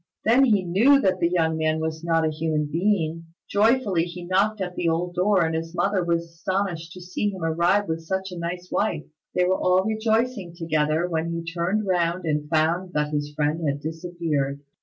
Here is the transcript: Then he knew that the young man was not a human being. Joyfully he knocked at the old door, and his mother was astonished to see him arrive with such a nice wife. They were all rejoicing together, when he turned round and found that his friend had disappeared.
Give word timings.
Then 0.25 0.45
he 0.45 0.63
knew 0.63 0.99
that 0.99 1.19
the 1.19 1.29
young 1.29 1.57
man 1.57 1.79
was 1.79 2.03
not 2.03 2.25
a 2.25 2.31
human 2.31 2.65
being. 2.65 3.27
Joyfully 3.47 4.05
he 4.05 4.25
knocked 4.25 4.59
at 4.59 4.73
the 4.75 4.89
old 4.89 5.13
door, 5.13 5.45
and 5.45 5.53
his 5.53 5.75
mother 5.75 6.03
was 6.03 6.23
astonished 6.23 6.91
to 6.93 6.99
see 7.01 7.29
him 7.29 7.43
arrive 7.43 7.87
with 7.87 8.01
such 8.03 8.31
a 8.31 8.39
nice 8.39 8.67
wife. 8.71 9.03
They 9.35 9.45
were 9.45 9.59
all 9.59 9.85
rejoicing 9.85 10.55
together, 10.57 11.07
when 11.07 11.29
he 11.31 11.43
turned 11.43 11.85
round 11.85 12.25
and 12.25 12.49
found 12.49 12.93
that 12.93 13.13
his 13.13 13.31
friend 13.35 13.61
had 13.67 13.79
disappeared. 13.79 14.61